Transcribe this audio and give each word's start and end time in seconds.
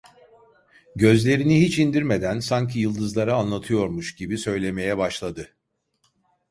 Gözlerini 0.95 1.61
hiç 1.61 1.79
indirmeden, 1.79 2.39
sanki 2.39 2.79
yıldızlara 2.79 3.33
anlatıyormuş 3.35 4.15
gibi, 4.15 4.37
söylemeye 4.37 4.97
başladı: 4.97 5.55